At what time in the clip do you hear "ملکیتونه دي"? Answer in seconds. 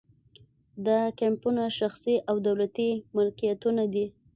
3.15-4.05